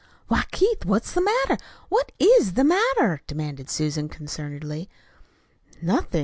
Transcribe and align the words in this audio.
"Why, 0.29 0.45
Keith, 0.49 0.83
what's 0.83 1.13
the 1.13 1.21
matter? 1.21 1.63
What 1.89 2.11
IS 2.17 2.53
the 2.53 2.63
matter?" 2.63 3.21
demanded 3.27 3.69
Susan 3.69 4.09
concernedly. 4.09 4.89
"Nothing. 5.79 6.19